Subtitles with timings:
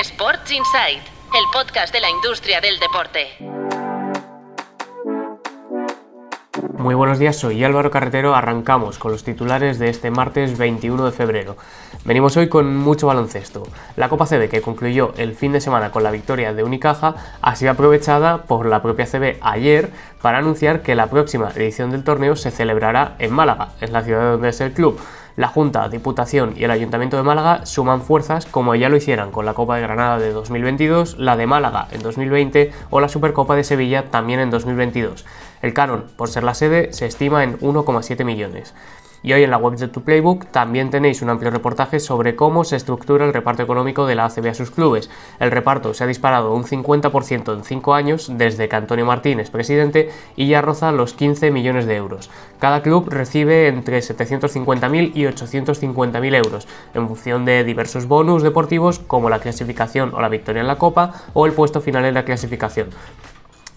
[0.00, 3.28] Sports Insight, el podcast de la industria del deporte.
[6.76, 8.34] Muy buenos días, soy Álvaro Carretero.
[8.34, 11.56] Arrancamos con los titulares de este martes 21 de febrero.
[12.04, 13.62] Venimos hoy con mucho baloncesto.
[13.94, 17.54] La Copa CB, que concluyó el fin de semana con la victoria de Unicaja, ha
[17.54, 22.34] sido aprovechada por la propia CB ayer para anunciar que la próxima edición del torneo
[22.34, 25.00] se celebrará en Málaga, en la ciudad donde es el club.
[25.36, 29.44] La Junta, Diputación y el Ayuntamiento de Málaga suman fuerzas como ya lo hicieran con
[29.44, 33.64] la Copa de Granada de 2022, la de Málaga en 2020 o la Supercopa de
[33.64, 35.24] Sevilla también en 2022.
[35.60, 38.74] El canon, por ser la sede, se estima en 1,7 millones.
[39.24, 42.62] Y hoy en la web de Tu Playbook también tenéis un amplio reportaje sobre cómo
[42.62, 45.08] se estructura el reparto económico de la ACB a sus clubes.
[45.40, 49.48] El reparto se ha disparado un 50% en 5 años desde que Antonio Martín es
[49.48, 52.28] presidente y ya roza los 15 millones de euros.
[52.58, 59.30] Cada club recibe entre 750.000 y 850.000 euros en función de diversos bonus deportivos como
[59.30, 62.90] la clasificación o la victoria en la Copa o el puesto final en la clasificación.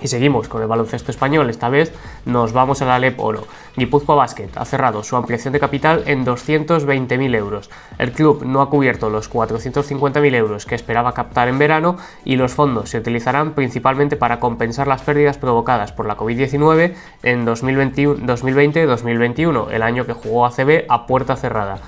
[0.00, 1.92] Y seguimos con el baloncesto español, esta vez
[2.24, 3.46] nos vamos a la Alep Oro.
[3.76, 7.70] Guipúzcoa Basket ha cerrado su ampliación de capital en 220.000 euros.
[7.98, 12.54] El club no ha cubierto los 450.000 euros que esperaba captar en verano y los
[12.54, 19.82] fondos se utilizarán principalmente para compensar las pérdidas provocadas por la COVID-19 en 2020-2021, el
[19.82, 21.80] año que jugó ACB a puerta cerrada.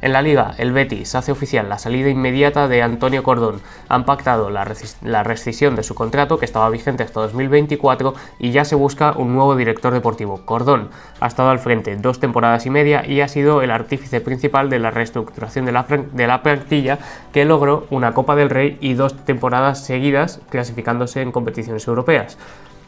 [0.00, 3.60] En la liga, el Betis hace oficial la salida inmediata de Antonio Cordón.
[3.88, 8.76] Han pactado la, rescisión de su contrato, que estaba vigente hasta 2024, y ya se
[8.76, 10.42] busca un nuevo director deportivo.
[10.44, 14.70] Cordón ha estado al frente dos temporadas y media y ha sido el artífice principal
[14.70, 17.00] de la reestructuración de la, de la plantilla
[17.32, 22.38] que logró una Copa del Rey y dos temporadas seguidas clasificándose en competiciones europeas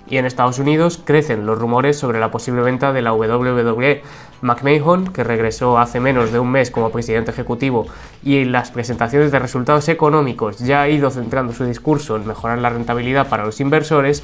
[0.09, 4.03] y en Estados Unidos crecen los rumores sobre la posible venta de la WWE.
[4.43, 7.87] McMahon, que regresó hace menos de un mes como presidente ejecutivo
[8.23, 12.59] y en las presentaciones de resultados económicos ya ha ido centrando su discurso en mejorar
[12.59, 14.23] la rentabilidad para los inversores,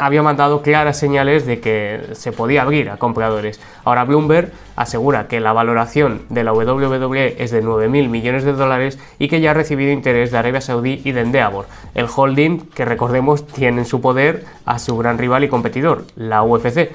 [0.00, 3.60] había mandado claras señales de que se podía abrir a compradores.
[3.84, 8.98] Ahora Bloomberg asegura que la valoración de la WWE es de 9.000 millones de dólares
[9.18, 12.86] y que ya ha recibido interés de Arabia Saudí y de Endeavor, el holding que
[12.86, 16.90] recordemos tiene en su poder a su gran rival y competidor, la UFC.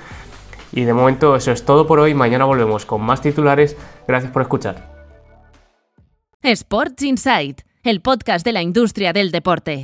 [0.72, 3.78] Y de momento eso es todo por hoy, mañana volvemos con más titulares,
[4.08, 4.96] gracias por escuchar.
[6.42, 9.84] Sports Insight, el podcast de la industria del deporte.